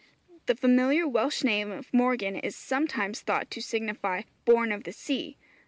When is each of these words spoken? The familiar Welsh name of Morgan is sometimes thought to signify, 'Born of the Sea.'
The 0.47 0.55
familiar 0.55 1.07
Welsh 1.07 1.43
name 1.43 1.69
of 1.71 1.93
Morgan 1.93 2.35
is 2.35 2.55
sometimes 2.55 3.21
thought 3.21 3.51
to 3.51 3.61
signify, 3.61 4.23
'Born 4.45 4.71
of 4.71 4.83
the 4.83 4.93
Sea.' 4.93 5.37